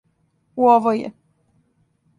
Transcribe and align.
У 0.63 0.71
овој 0.71 0.99
је! 1.03 1.13